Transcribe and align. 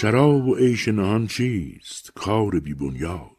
شراب 0.00 0.48
و 0.48 0.54
عیش 0.54 0.88
نهان 0.88 1.26
چیست 1.26 2.12
کار 2.14 2.60
بی 2.60 2.74
بنیاد؟ 2.74 3.30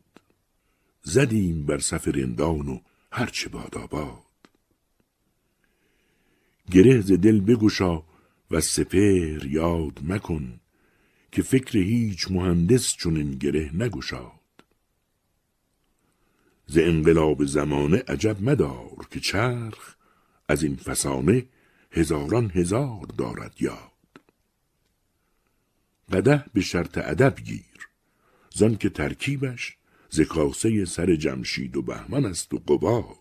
زدیم 1.04 1.66
بر 1.66 1.78
صف 1.78 2.08
رندان 2.08 2.68
و 2.68 2.80
هرچه 3.12 3.50
باد 3.50 3.78
آباد. 3.78 4.24
گره 6.72 7.02
ز 7.02 7.12
دل 7.12 7.40
بگشا 7.40 8.04
و 8.52 8.62
سپهر 8.62 9.46
یاد 9.46 10.00
مکن 10.04 10.60
که 11.32 11.42
فکر 11.42 11.78
هیچ 11.78 12.32
مهندس 12.32 12.96
چون 12.96 13.18
این 13.18 13.32
گره 13.32 13.72
نگشاد. 13.74 14.64
ز 16.66 16.78
انقلاب 16.78 17.46
زمانه 17.46 18.04
عجب 18.08 18.42
مدار 18.42 19.08
که 19.12 19.20
چرخ 19.20 19.96
از 20.48 20.64
این 20.64 20.76
فسانه 20.76 21.46
هزاران 21.92 22.52
هزار 22.56 23.06
دارد 23.18 23.56
یاد. 23.60 23.89
قده 26.12 26.46
به 26.54 26.62
شرط 26.62 26.98
ادب 26.98 27.36
گیر. 27.40 27.90
زان 28.54 28.78
که 28.78 28.90
ترکیبش 28.90 29.78
ز 30.10 30.22
کاسه 30.22 30.86
سر 30.86 31.16
جمشید 31.16 31.78
و 31.78 31.82
بهمن 31.82 32.26
است 32.26 32.54
و 32.54 32.58
قباد. 32.58 33.16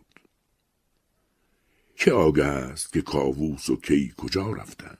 که 1.96 2.12
آگه 2.12 2.44
است 2.44 2.92
که 2.92 3.02
کاووس 3.02 3.70
و 3.70 3.76
کی 3.76 4.14
کجا 4.16 4.52
رفتند؟ 4.52 4.98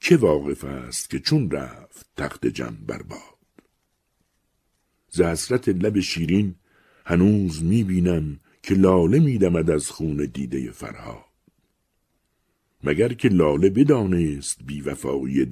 که 0.00 0.16
واقف 0.16 0.64
است 0.64 1.10
که 1.10 1.18
چون 1.18 1.50
رفت 1.50 2.06
تخت 2.16 2.46
جم 2.46 2.76
برباد 2.86 3.40
ز 5.10 5.20
حسرت 5.20 5.68
لب 5.68 6.00
شیرین 6.00 6.54
هنوز 7.06 7.62
می 7.62 7.84
بینم 7.84 8.40
که 8.62 8.74
لاله 8.74 9.18
می 9.18 9.38
دمد 9.38 9.70
از 9.70 9.90
خون 9.90 10.30
دیده 10.34 10.70
فرهاد. 10.70 11.24
مگر 12.84 13.12
که 13.12 13.28
لاله 13.28 13.70
بدانست 13.70 14.62
بی 14.62 14.80
وفایی 14.80 15.44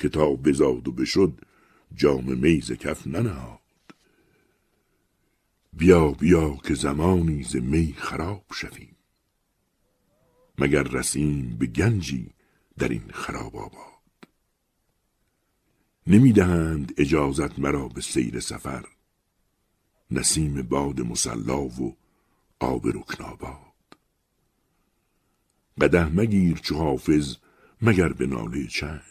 در 0.00 0.08
کتاب 0.08 0.42
بزاد 0.48 0.88
و 0.88 0.92
بشد 0.92 1.32
جام 1.94 2.38
میز 2.38 2.72
کف 2.72 3.06
ننهاد. 3.06 3.60
بیا 5.72 6.08
بیا 6.08 6.56
که 6.56 6.74
زمانی 6.74 7.42
ز 7.42 7.56
می 7.56 7.94
خراب 7.98 8.44
شویم. 8.54 8.96
مگر 10.58 10.82
رسیم 10.82 11.56
به 11.58 11.66
گنجی 11.66 12.30
در 12.78 12.88
این 12.88 13.10
خراب 13.12 13.56
آباد. 13.56 14.00
نمی‌دهند 16.06 16.94
اجازت 16.96 17.58
مرا 17.58 17.88
به 17.88 18.00
سیر 18.00 18.40
سفر 18.40 18.84
نسیم 20.10 20.62
باد 20.62 21.00
مسلا 21.00 21.62
و 21.62 21.96
آب 22.60 22.86
رکناباد 22.86 23.96
قده 25.80 26.04
مگیر 26.04 26.58
چو 26.58 26.74
حافظ 26.74 27.36
مگر 27.82 28.08
به 28.12 28.26
ناله 28.26 28.66
چنگ. 28.66 29.09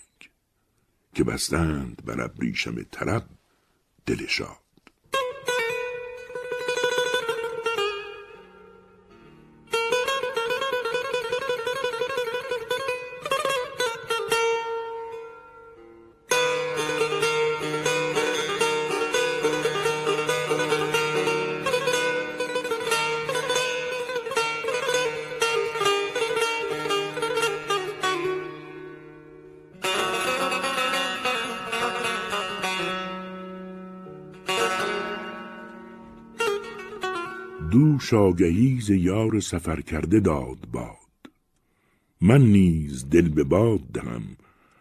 که 1.19 1.25
بستند 1.25 2.06
بر 2.06 2.22
ابریشم 2.22 2.84
طرب 2.84 3.30
دل 4.06 4.25
شاد. 4.28 4.69
دوش 37.72 38.13
آگهی 38.13 38.81
ز 38.81 38.90
یار 38.90 39.40
سفر 39.40 39.81
کرده 39.81 40.19
داد 40.19 40.68
باد. 40.72 41.31
من 42.22 42.41
نیز 42.41 43.09
دل 43.09 43.30
به 43.30 43.44
باد 43.44 43.80
دهم 43.80 44.24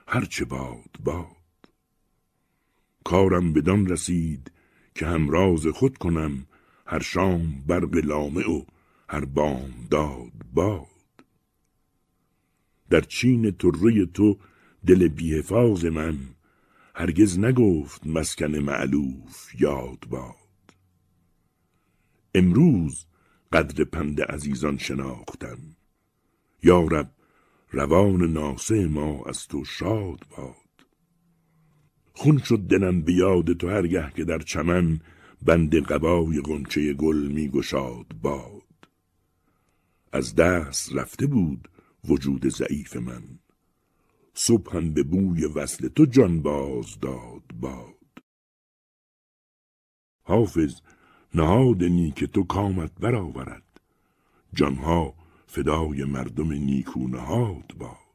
هرچه 0.07 0.45
باد 0.45 0.91
باد. 1.05 1.27
کارم 3.05 3.53
بدان 3.53 3.87
رسید 3.87 4.51
که 4.95 5.07
همراز 5.07 5.67
خود 5.67 5.99
کنم 5.99 6.47
هر 6.87 6.99
شام 6.99 7.65
برق 7.67 7.97
لامع 7.97 8.51
و 8.51 8.65
هر 9.09 9.25
بام 9.25 9.71
داد 9.91 10.33
باد. 10.55 10.87
در 12.91 13.01
چین 13.01 13.51
طره 13.51 14.07
تو 14.07 14.39
دل 14.87 15.09
بیحفاظ 15.09 15.85
من 15.85 16.19
هرگز 16.95 17.39
نگفت 17.39 18.07
مسکن 18.07 18.59
معلوف 18.59 19.61
یاد 19.61 20.05
باد. 20.11 20.48
امروز 22.39 23.07
قدر 23.53 23.85
پند 23.85 24.23
عزیزان 24.23 24.79
شناختم. 24.79 25.59
یارب 26.63 27.11
روان 27.71 28.33
ناسه 28.33 28.87
ما 28.87 29.25
از 29.25 29.47
تو 29.47 29.65
شاد 29.65 30.27
باد. 30.37 30.87
خون 32.13 32.39
شد 32.39 32.59
دلم 32.59 33.03
به 33.03 33.13
یاد 33.13 33.53
تو 33.53 33.69
هرگه 33.69 34.13
که 34.17 34.25
در 34.25 34.39
چمن 34.39 35.01
بند 35.43 35.75
قبای 35.75 36.41
غنچه 36.41 36.93
گل 36.93 37.29
می 37.29 37.49
گشاد 37.49 38.07
باد. 38.23 38.89
از 40.13 40.35
دست 40.35 40.95
رفته 40.95 41.27
بود 41.27 41.69
وجود 42.05 42.49
ضعیف 42.49 42.97
من. 42.97 43.23
صبحم 44.35 44.93
به 44.93 45.03
بوی 45.03 45.45
وصل 45.45 45.89
تو 45.89 46.07
جان 46.07 46.43
باز 46.43 47.01
داد 47.01 47.45
باد. 47.61 47.95
حافظ 50.23 50.81
نهاد 51.35 51.85
نیک 51.85 52.25
تو 52.25 52.45
کامت 52.45 52.91
برآورد. 53.01 53.63
جانها 54.55 55.15
فدای 55.47 56.05
مردم 56.05 56.53
نیکو 56.53 57.09
نهاد 57.09 57.75
باد. 57.79 58.08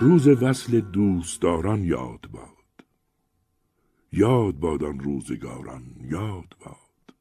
روز 0.00 0.28
وصل 0.28 0.80
دوستداران 0.80 1.84
یاد 1.84 2.26
باد. 2.30 2.86
یاد 4.12 4.54
باد 4.54 4.84
آن 4.84 5.00
روزگاران 5.00 5.96
یاد 6.00 6.56
باد. 6.60 7.14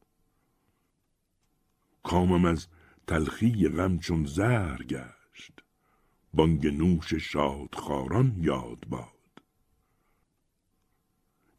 کامم 2.04 2.46
از 2.46 2.68
تلخی 3.08 3.68
غم 3.68 3.98
چون 3.98 4.26
زهر 4.26 4.84
گشت. 4.84 5.64
بانگ 6.34 6.68
نوش 6.68 7.14
شادخواران 7.14 8.36
یاد 8.38 8.86
باد. 8.90 9.42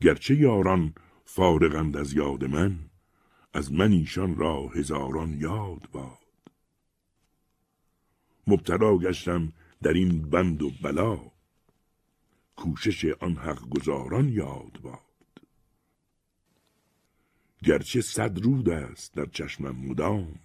گرچه 0.01 0.35
یاران 0.35 0.95
فارغند 1.25 1.97
از 1.97 2.13
یاد 2.13 2.45
من 2.45 2.79
از 3.55 3.73
من 3.73 3.93
ایشان 3.93 4.37
را 4.37 4.69
هزاران 4.69 5.33
یاد 5.41 5.89
باد. 5.93 6.19
مبتلا 8.47 8.99
گشتم 8.99 9.53
در 9.83 9.93
این 9.93 10.31
بند 10.31 10.63
و 10.63 10.71
بلا. 10.83 11.31
کوشش 12.57 13.05
آن 13.05 13.37
حق 13.37 13.69
گزاران 13.69 14.29
یاد 14.29 14.81
باد. 14.83 15.01
گرچه 17.65 18.01
صد 18.01 18.39
رود 18.39 18.69
است 18.69 19.15
در 19.15 19.27
چشمم 19.27 19.77
مدام 19.77 20.41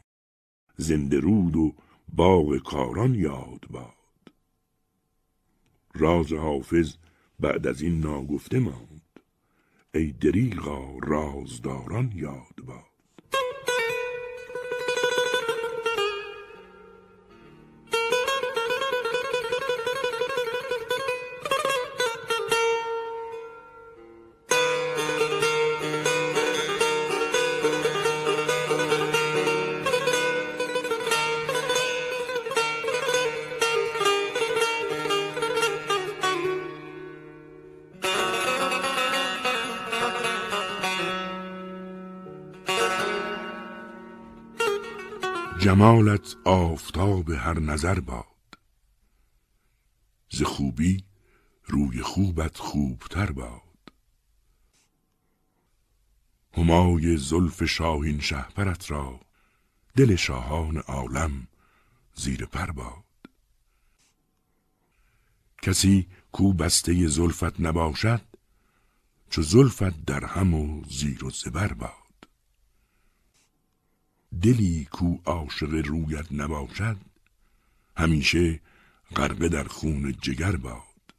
زنده 0.77 1.19
رود 1.19 1.55
و 1.55 1.75
باغ 2.09 2.57
کاران 2.57 3.15
یاد 3.15 3.67
باد. 3.69 4.31
راز 5.93 6.33
حافظ 6.33 6.95
بعد 7.39 7.67
از 7.67 7.81
این 7.81 7.99
ناگفته 7.99 8.59
ماند 8.59 9.19
ای 9.93 10.11
دریغا 10.11 10.97
رازداران 10.97 12.11
یاد 12.15 12.55
باد. 12.65 12.94
جمالت 45.59 46.35
آفتاب 46.45 47.31
هر 47.31 47.59
نظر 47.59 47.99
باد. 47.99 48.25
ز 50.29 50.41
خوبی 50.43 51.03
روی 51.65 52.01
خوبت 52.01 52.57
خوبتر 52.57 53.31
باد. 53.31 53.61
همای 56.53 57.17
زلف 57.17 57.65
شاهین 57.65 58.19
شهپرت 58.19 58.91
را 58.91 59.19
دل 59.95 60.15
شاهان 60.15 60.77
عالم 60.77 61.47
زیر 62.15 62.45
پر 62.45 62.71
باد. 62.71 63.03
کسی 65.61 66.07
کو 66.31 66.53
بسته 66.53 67.07
زلفت 67.07 67.59
نباشد 67.61 68.21
چو 69.29 69.41
زلفت 69.41 70.05
در 70.05 70.25
هم 70.25 70.53
و 70.53 70.83
زیر 70.89 71.25
و 71.25 71.29
زبر 71.29 71.73
باد. 71.73 72.04
دلی 74.41 74.85
کو 74.91 75.17
عاشق 75.25 75.73
رویت 75.73 76.31
نباشد 76.31 76.97
همیشه 77.97 78.59
غرقه 79.15 79.49
در 79.49 79.63
خون 79.63 80.15
جگر 80.21 80.55
باد. 80.55 81.13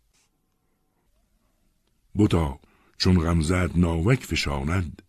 بتا 2.18 2.60
چون 2.98 3.20
غمزت 3.20 3.76
ناوک 3.76 4.24
فشاند 4.24 5.02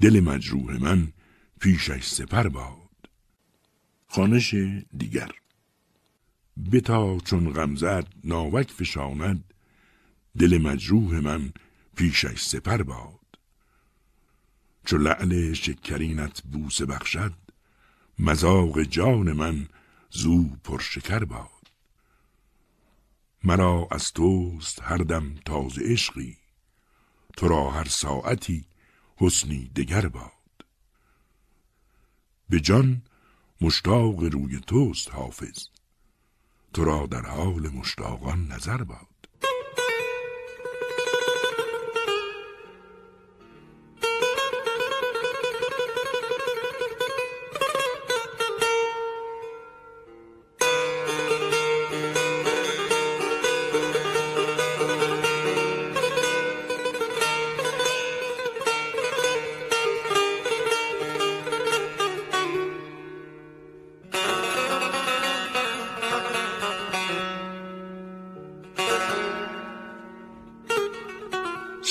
دل 0.00 0.20
مجروح 0.20 0.82
من 0.82 1.12
پیشش 1.60 2.06
سپر 2.06 2.48
باد. 2.48 3.08
خانش 4.06 4.54
دیگر 4.96 5.30
بتا 6.72 7.18
چون 7.18 7.52
غمزت 7.52 8.06
ناوک 8.24 8.70
فشاند 8.70 9.54
دل 10.38 10.58
مجروح 10.58 11.20
من 11.20 11.52
پیشش 11.96 12.40
سپر 12.40 12.82
باد. 12.82 13.23
چو 14.84 14.98
لعل 14.98 15.52
شکرینت 15.52 16.42
بوسه 16.42 16.86
بخشد 16.86 17.32
مزاق 18.18 18.82
جان 18.82 19.32
من 19.32 19.68
زو 20.10 20.48
پرشکر 20.64 21.24
باد. 21.24 21.50
مرا 23.44 23.88
از 23.90 24.12
توست 24.12 24.82
هر 24.82 24.96
دم 24.96 25.34
تازه 25.34 25.82
عشقی 25.84 26.36
تو 27.36 27.48
را 27.48 27.70
هر 27.70 27.84
ساعتی 27.84 28.64
حسنی 29.16 29.68
دگر 29.68 30.08
باد. 30.08 30.30
به 32.48 32.60
جان 32.60 33.02
مشتاق 33.60 34.24
روی 34.24 34.60
توست 34.60 35.10
حافظ 35.10 35.68
تو 36.72 36.84
را 36.84 37.06
در 37.06 37.26
حال 37.26 37.68
مشتاقان 37.68 38.46
نظر 38.46 38.84
باد. 38.84 39.13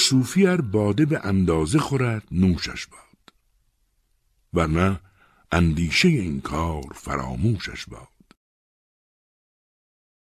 صوفی 0.09 0.47
ار 0.47 0.61
باده 0.61 1.05
به 1.05 1.25
اندازه 1.25 1.79
خورد 1.79 2.27
نوشش 2.31 2.87
باد. 2.87 3.33
ورنه 4.53 4.99
اندیشه 5.51 6.07
این 6.07 6.41
کار 6.41 6.93
فراموشش 6.95 7.85
باد. 7.85 8.07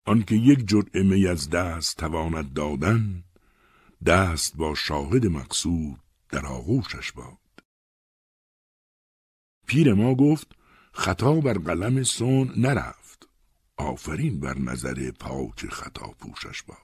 آنکه 0.07 0.35
یک 0.35 0.69
جرعه 0.69 1.03
می 1.03 1.27
از 1.27 1.51
دست 1.51 1.97
تواند 1.97 2.53
دادن 2.53 3.25
دست 4.07 4.57
با 4.57 4.75
شاهد 4.75 5.27
مقصود 5.27 6.01
در 6.29 6.47
آغوشش 6.47 7.13
باد. 7.13 7.65
پیر 9.67 9.95
ما 9.95 10.15
گفت 10.15 10.57
خطا 10.93 11.35
بر 11.41 11.59
قلم 11.59 12.03
سون 12.03 12.53
نرفت. 12.57 13.29
آفرین 13.77 14.41
بر 14.41 14.59
نظر 14.59 15.11
پاک 15.11 15.67
خطا 15.67 16.07
پوشش 16.07 16.63
باد. 16.63 16.82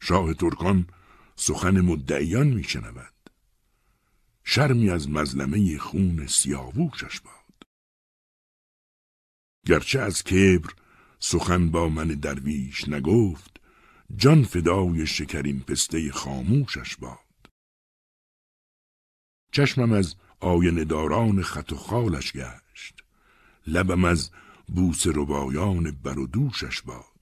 شاه 0.00 0.34
ترکان 0.34 0.86
سخن 1.36 1.80
مدعیان 1.80 2.46
میشنود. 2.46 3.30
شرمی 4.44 4.90
از 4.90 5.10
مظلمه 5.10 5.78
خون 5.78 6.26
سیاووشش 6.26 7.20
باد. 7.20 7.68
گرچه 9.66 10.00
از 10.00 10.22
کبر 10.22 10.74
سخن 11.18 11.70
با 11.70 11.88
من 11.88 12.08
درویش 12.08 12.88
نگفت 12.88 13.60
جان 14.16 14.44
فدای 14.44 15.06
شکرین 15.06 15.60
پسته 15.60 16.12
خاموشش 16.12 16.96
باد. 16.96 17.50
چشمم 19.52 19.92
از 19.92 20.14
آینه 20.40 20.84
داران 20.84 21.42
خط 21.42 21.72
و 21.72 21.76
خالش 21.76 22.32
گشت. 22.32 23.04
لبم 23.66 24.04
از 24.04 24.30
بوس 24.68 25.06
ربایان 25.06 25.90
بر 25.90 26.14
دوشش 26.14 26.82
باد. 26.82 27.17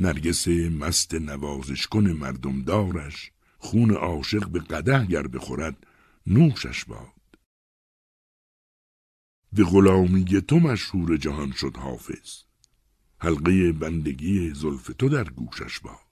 نرگس 0.00 0.48
مست 0.48 1.14
نوازش 1.14 1.86
کن 1.86 2.06
مردم 2.06 2.62
دارش 2.62 3.32
خون 3.58 3.90
عاشق 3.90 4.48
به 4.48 4.58
قده 4.58 5.06
گر 5.06 5.26
بخورد 5.26 5.86
نوشش 6.26 6.84
باد. 6.84 7.12
به 9.52 9.64
غلامی 9.64 10.24
تو 10.24 10.58
مشهور 10.58 11.16
جهان 11.16 11.52
شد 11.52 11.76
حافظ 11.76 12.42
حلقه 13.18 13.72
بندگی 13.72 14.54
زلف 14.54 14.90
تو 14.98 15.08
در 15.08 15.24
گوشش 15.24 15.80
باد. 15.80 16.05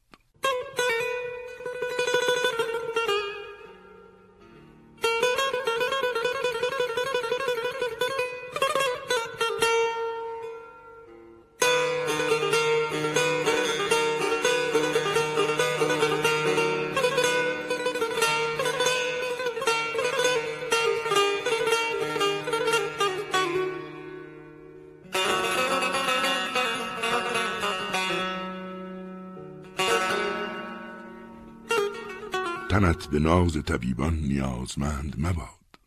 تنت 32.74 33.06
به 33.06 33.18
ناز 33.18 33.62
طبیبان 33.66 34.14
نیازمند 34.14 35.14
مباد. 35.18 35.78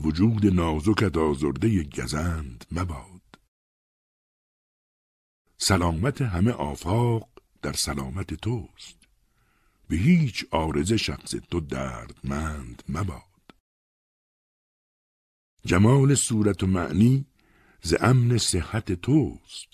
وجود 0.00 0.46
نازکت 0.46 1.16
آزرده 1.16 1.82
گزند 1.82 2.64
مباد. 2.72 3.38
سلامت 5.58 6.22
همه 6.22 6.50
آفاق 6.50 7.28
در 7.62 7.72
سلامت 7.72 8.34
توست. 8.34 8.96
به 9.88 9.96
هیچ 9.96 10.46
آرز 10.50 10.92
شخص 10.92 11.34
تو 11.50 11.60
دردمند 11.60 12.82
مباد. 12.88 13.54
جمال 15.64 16.14
صورت 16.14 16.62
و 16.62 16.66
معنی 16.66 17.26
ز 17.82 17.94
امن 18.00 18.38
صحت 18.38 18.92
توست 18.92 19.68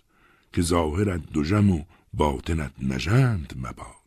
که 0.52 0.62
ظاهرت 0.62 1.26
دوژم 1.32 1.70
و 1.70 1.84
باطنت 2.14 2.72
نژند 2.78 3.54
مباد. 3.56 4.01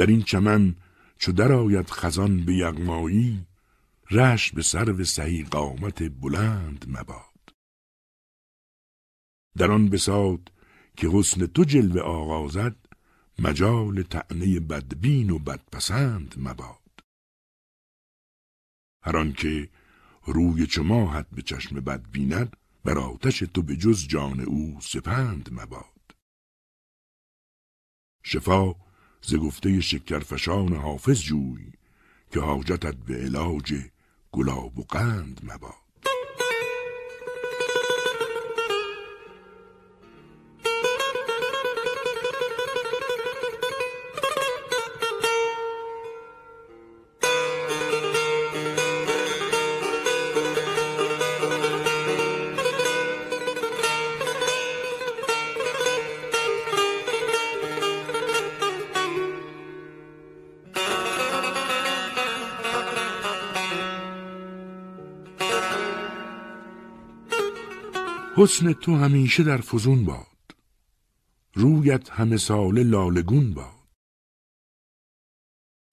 در 0.00 0.06
این 0.06 0.22
چمن 0.22 0.76
چو 1.18 1.32
درآید 1.32 1.90
خزان 1.90 2.44
به 2.44 2.54
یغمایی 2.54 3.46
رش 4.10 4.52
به 4.52 4.62
سرو 4.62 5.04
سهی 5.04 5.44
قامت 5.44 6.02
بلند 6.02 6.84
مباد. 6.88 7.54
در 9.56 9.70
آن 9.70 9.88
بساط 9.88 10.40
که 10.96 11.08
حسن 11.12 11.46
تو 11.46 11.64
جلوه 11.64 12.00
آغازد 12.00 12.76
مجال 13.38 14.02
تعنی 14.02 14.60
بدبین 14.60 15.30
و 15.30 15.38
بدپسند 15.38 16.34
مباد. 16.38 17.04
هر 19.02 19.16
آنکه 19.16 19.70
روی 20.26 20.66
چو 20.66 20.82
ماهت 20.82 21.26
به 21.32 21.42
چشم 21.42 21.80
بد 21.80 22.10
بیند 22.10 22.56
بر 22.84 22.98
آتش 22.98 23.38
تو 23.38 23.62
به 23.62 23.76
جز 23.76 24.06
جان 24.06 24.40
او 24.40 24.78
سپند 24.80 25.48
مباد. 25.52 26.14
شفا 28.22 28.89
ز 29.22 29.34
گفته 29.34 29.80
شکرفشان 29.80 30.76
حافظ 30.76 31.20
جوی 31.20 31.72
که 32.32 32.40
حاجتت 32.40 32.94
به 32.94 33.14
علاج 33.14 33.74
گلاب 34.32 34.78
و 34.78 34.82
قند 34.82 35.40
مباد. 35.44 35.89
حسن 68.42 68.72
تو 68.72 68.96
همیشه 68.96 69.42
در 69.42 69.60
فزون 69.60 70.04
باد. 70.04 70.56
رویت 71.54 72.10
همه 72.10 72.36
سال 72.36 72.82
لالگون 72.82 73.54
باد. 73.54 73.88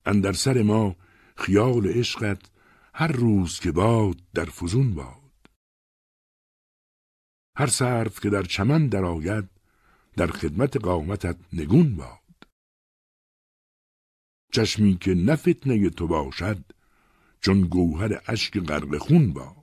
اندر 0.05 0.33
سر 0.33 0.61
ما 0.61 0.95
خیال 1.37 1.87
عشقت 1.87 2.49
هر 2.93 3.07
روز 3.07 3.59
که 3.59 3.71
باد 3.71 4.21
در 4.33 4.45
فزون 4.45 4.95
باد. 4.95 5.49
هر 7.57 7.67
صرف 7.67 8.19
که 8.19 8.29
در 8.29 8.43
چمن 8.43 8.87
درآید 8.87 9.49
در 10.15 10.27
خدمت 10.27 10.77
قامتت 10.77 11.37
نگون 11.53 11.95
باد. 11.95 12.47
چشمی 14.51 14.97
که 14.97 15.13
نه 15.13 15.35
فتنه 15.35 15.89
تو 15.89 16.07
باشد 16.07 16.63
چون 17.41 17.61
گوهر 17.61 18.21
اشک 18.27 18.59
غرق 18.59 18.97
خون 18.97 19.33
باد. 19.33 19.56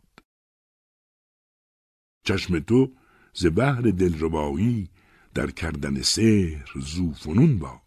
چشم 2.25 2.59
تو 2.59 2.97
ز 3.35 3.47
بهر 3.47 3.81
دلربایی 3.81 4.91
در 5.35 5.51
کردن 5.51 6.03
سحر 6.03 6.81
زوفنون 6.81 7.59
باد. 7.59 7.81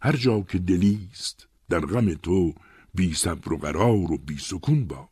هر 0.00 0.16
جا 0.16 0.40
که 0.40 0.58
دلیست 0.58 1.48
در 1.68 1.80
غم 1.80 2.14
تو 2.14 2.54
بی 2.94 3.14
صبر 3.14 3.52
و 3.52 3.56
قرار 3.56 4.12
و 4.12 4.18
بی 4.18 4.38
سکون 4.38 4.86
باد. 4.86 5.08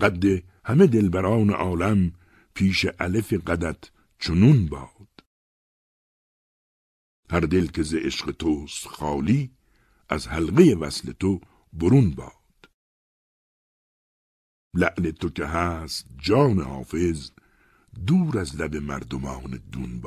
قد 0.00 0.24
همه 0.64 0.86
دلبران 0.86 1.50
عالم 1.50 2.12
پیش 2.54 2.86
الف 2.98 3.32
قدت 3.32 3.90
چنون 4.18 4.66
باد. 4.66 5.08
هر 7.30 7.40
دل 7.40 7.66
که 7.66 7.82
ز 7.82 7.94
عشق 7.94 8.30
توست 8.30 8.86
خالی 8.86 9.50
از 10.08 10.28
حلقه 10.28 10.74
وصل 10.80 11.12
تو 11.12 11.40
برون 11.72 12.10
باد. 12.10 12.39
لعل 14.74 15.10
تو 15.10 15.28
که 15.30 15.46
هست 15.46 16.06
جان 16.18 16.60
حافظ 16.60 17.30
دور 18.06 18.38
از 18.38 18.60
لب 18.60 18.76
مردمان 18.76 19.60
دون 19.72 20.00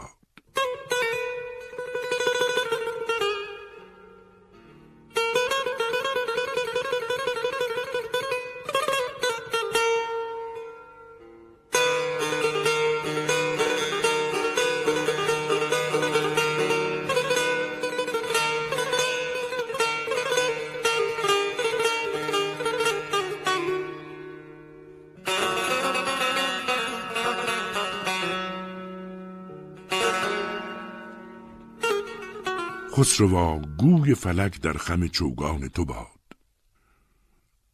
خسروا 33.04 33.60
گوی 33.60 34.16
فلک 34.16 34.62
در 34.62 34.74
خم 34.74 35.08
چوگان 35.08 35.68
تو 35.68 35.86
باد. 35.86 36.38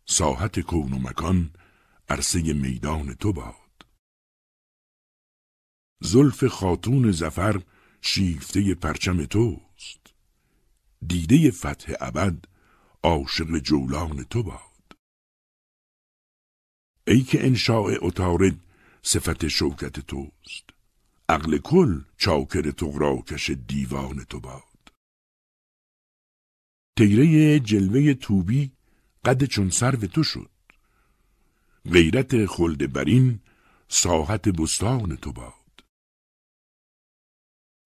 ساحت 0.06 0.60
کون 0.60 0.94
و 0.94 1.00
مکان 1.00 1.54
عرصه 2.10 2.54
میدان 2.54 3.14
تو 3.14 3.34
باد. 3.34 3.86
زلف 6.02 6.44
خاتون 6.44 7.12
زفر 7.12 7.62
شیفته 8.02 8.76
پرچم 8.76 9.26
توست. 9.26 10.14
دیده 11.08 11.52
فتح 11.52 11.94
ابد 12.02 12.46
عاشق 13.04 13.58
جولان 13.58 14.24
تو 14.24 14.44
باد. 14.44 14.98
ای 17.08 17.22
که 17.22 17.46
انشاء 17.46 17.92
اتارد 18.02 18.60
صفت 19.02 19.48
شوکت 19.48 20.00
توست. 20.00 20.70
عقل 21.30 21.58
کل 21.58 22.02
چاکر 22.18 22.72
تغراکش 22.72 23.50
دیوان 23.50 24.24
تو 24.24 24.40
باد. 24.40 24.69
تیره 27.00 27.60
جلوه 27.60 28.14
توبی 28.14 28.72
قد 29.26 29.44
چون 29.44 29.70
سرو 29.70 30.08
تو 30.08 30.24
شد. 30.24 30.50
غیرت 31.92 32.46
خلد 32.46 32.94
برین 32.94 33.40
ساحت 33.88 34.50
بستان 34.50 35.16
تو 35.16 35.32
باد. 35.32 35.84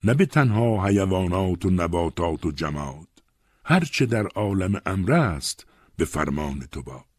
نه 0.03 0.13
به 0.13 0.25
تنها 0.25 0.87
حیوانات 0.87 1.65
و 1.65 1.69
نباتات 1.69 2.45
و 2.45 2.51
جماد 2.51 3.07
هرچه 3.65 4.05
در 4.05 4.27
عالم 4.27 4.81
امر 4.85 5.11
است 5.11 5.67
به 5.97 6.05
فرمان 6.05 6.59
تو 6.59 6.81
باد. 6.83 7.12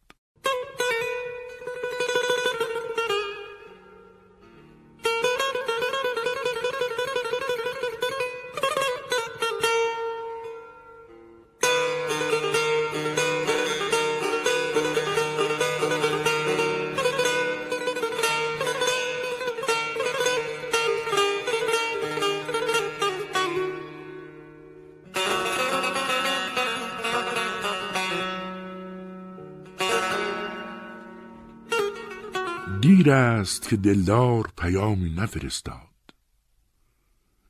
دیر 33.05 33.13
است 33.13 33.69
که 33.69 33.77
دلدار 33.77 34.53
پیامی 34.57 35.09
نفرستاد. 35.09 36.13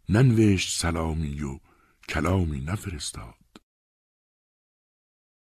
ننوشت 0.09 0.81
سلامی 0.81 1.41
و 1.41 1.59
کلامی 2.09 2.61
نفرستاد. 2.61 3.61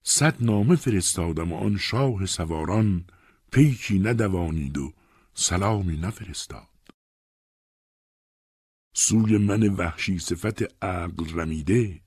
صد 0.04 0.44
نامه 0.44 0.76
فرستادم 0.76 1.54
و 1.54 1.56
آن 1.56 1.78
شاه 1.78 2.26
سواران 2.26 3.06
پیکی 3.52 4.00
ندوانید 4.00 4.78
و 4.78 4.94
سلامی 5.34 5.98
نفرستاد. 5.98 6.94
سوی 8.94 9.38
من 9.38 9.68
وحشی 9.68 10.20
صفت 10.20 10.84
عقل 10.84 11.40
رمیده 11.40 12.02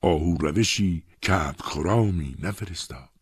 آهو 0.00 0.36
روشی 0.38 1.02
کبک 1.22 1.60
خرامی 1.60 2.36
نفرستاد. 2.42 3.13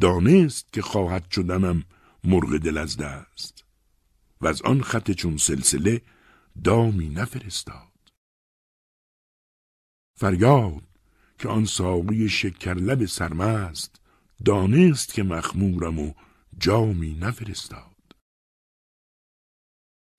دانست 0.00 0.72
که 0.72 0.82
خواهد 0.82 1.30
شدنم 1.30 1.84
مرغ 2.24 2.56
دل 2.56 2.78
از 2.78 2.96
دست. 2.96 3.64
و 4.40 4.46
از 4.46 4.62
آن 4.62 4.82
خط 4.82 5.10
چون 5.10 5.36
سلسله 5.36 6.02
دامی 6.64 7.08
نفرستاد. 7.08 7.92
فریاد 10.18 10.82
که 11.38 11.48
آن 11.48 11.64
ساقی 11.64 12.28
شکرلب 12.28 13.06
سرمست 13.06 14.00
دانست 14.44 15.14
که 15.14 15.22
مخمورم 15.22 15.98
و 15.98 16.14
جامی 16.58 17.14
نفرستاد. 17.14 18.16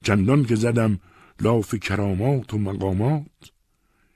چندان 0.04 0.46
که 0.46 0.56
زدم 0.56 1.00
لاف 1.42 1.76
کرامات 1.76 2.54
و 2.54 2.58
مقامات 2.58 3.52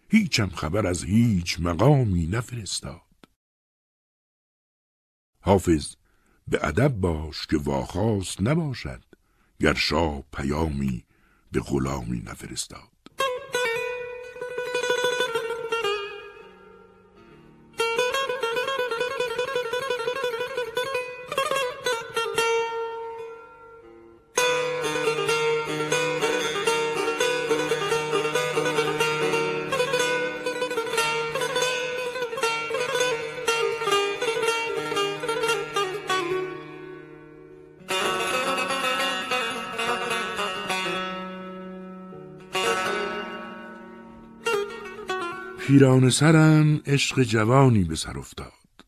هیچم 0.10 0.50
خبر 0.50 0.88
از 0.88 1.04
هیچ 1.04 1.60
مقامی 1.60 2.26
نفرستاد. 2.26 3.07
حافظ 5.48 5.96
به 6.48 6.68
ادب 6.68 6.88
باش 6.88 7.48
که 7.48 7.58
واخواست 7.58 8.42
نباشد 8.42 9.04
گر 9.60 9.74
شاه 9.74 10.24
پیامی 10.34 11.06
به 11.51 11.60
غلامی 11.60 12.20
نفرستاد. 12.20 12.97
پیران 45.67 46.09
سرم 46.09 46.81
عشق 46.86 47.24
جوانی 47.24 47.83
به 47.83 47.95
سر 47.95 48.19
افتاد. 48.19 48.86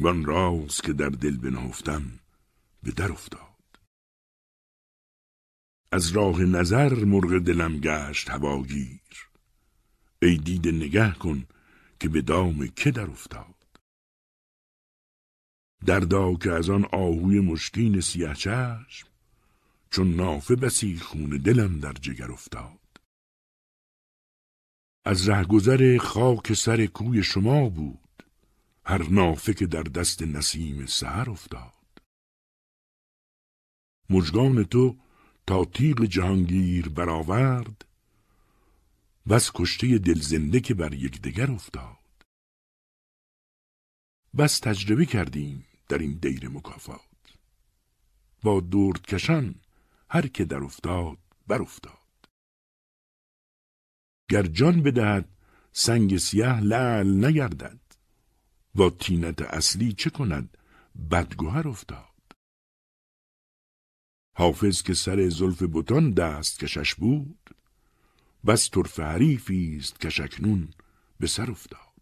وان 0.00 0.24
راز 0.24 0.80
که 0.80 0.92
در 0.92 1.08
دل 1.08 1.36
بنهفتم 1.36 2.20
به 2.82 2.90
در 2.90 3.12
افتاد. 3.12 3.80
از 5.92 6.10
راه 6.10 6.42
نظر 6.42 7.04
مرغ 7.04 7.38
دلم 7.38 7.78
گشت 7.78 8.30
هواگیر 8.30 9.28
ای 10.22 10.36
دید 10.36 10.68
نگه 10.68 11.12
کن 11.12 11.46
که 12.00 12.08
به 12.08 12.22
دام 12.22 12.66
که 12.66 12.90
در 12.90 13.10
افتاد. 13.10 13.66
دردا 15.86 16.34
که 16.34 16.50
از 16.52 16.70
آن 16.70 16.84
آهوی 16.92 17.40
مشکین 17.40 18.00
سیه 18.00 18.34
چشم 18.34 19.08
چون 19.90 20.14
نافه 20.14 20.56
بسی 20.56 20.98
خون 20.98 21.30
دلم 21.30 21.80
در 21.80 21.92
جگر 21.92 22.32
افتاد. 22.32 22.81
از 25.04 25.28
رهگذر 25.28 25.98
خاک 25.98 26.52
سر 26.52 26.86
کوی 26.86 27.22
شما 27.22 27.68
بود 27.68 28.22
هر 28.84 29.08
نافه 29.08 29.54
که 29.54 29.66
در 29.66 29.82
دست 29.82 30.22
نسیم 30.22 30.86
سهر 30.86 31.30
افتاد. 31.30 31.72
مجگان 34.10 34.64
تو 34.64 34.96
تا 35.46 35.64
تیغ 35.64 36.04
جهانگیر 36.04 36.88
برآورد 36.88 37.84
بس 39.28 39.50
کشته 39.54 39.98
دل 39.98 40.20
زنده 40.20 40.60
که 40.60 40.74
بر 40.74 40.94
یکدیگر 40.94 41.50
افتاد. 41.50 41.98
بس 44.38 44.58
تجربه 44.58 45.06
کردیم 45.06 45.66
در 45.88 45.98
این 45.98 46.12
دیر 46.12 46.48
مکافات. 46.48 47.00
با 48.42 48.60
دردکشان 48.60 49.54
هر 50.10 50.26
که 50.26 50.44
در 50.44 50.58
افتاد 50.58 51.18
بر 51.46 51.62
افتاد. 51.62 52.01
گر 54.32 54.42
جان 54.42 54.82
بدهد 54.82 55.28
سنگ 55.72 56.16
سیاه 56.16 56.60
لعل 56.60 57.24
نگردد. 57.24 57.80
و 58.74 58.90
تینت 58.90 59.42
اصلی 59.42 59.92
چه 59.92 60.10
کند؟ 60.10 60.56
بدگوهر 61.10 61.68
افتاد. 61.68 62.22
حافظ 64.36 64.82
که 64.82 64.94
سر 64.94 65.28
زلف 65.28 65.62
بتان 65.62 66.10
دست 66.10 66.58
کشش 66.58 66.94
بود 66.94 67.50
بس 68.46 68.70
طرف 68.70 69.00
حریفی 69.00 69.76
است 69.80 70.00
که 70.00 70.10
شکنون 70.10 70.68
به 71.20 71.26
سر 71.26 71.50
افتاد. 71.50 71.92